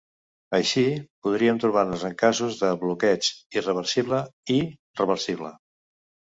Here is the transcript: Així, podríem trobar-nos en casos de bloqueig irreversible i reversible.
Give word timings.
Així, 0.59 0.85
podríem 1.27 1.59
trobar-nos 1.65 2.07
en 2.09 2.17
casos 2.23 2.57
de 2.63 2.73
bloqueig 2.85 3.31
irreversible 3.63 4.25
i 4.59 4.59
reversible. 5.05 5.57